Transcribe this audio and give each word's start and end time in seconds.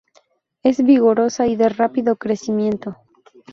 Es 0.63 0.83
vigorosa 0.83 1.45
y 1.45 1.55
de 1.55 1.69
rápido 1.69 2.15
crecimiento. 2.15 2.97